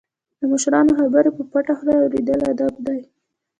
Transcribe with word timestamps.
د 0.39 0.41
مشرانو 0.51 0.91
خبرې 0.99 1.31
په 1.37 1.43
پټه 1.51 1.73
خوله 1.77 1.93
اوریدل 2.03 2.39
ادب 2.51 2.73
دی. 2.85 2.99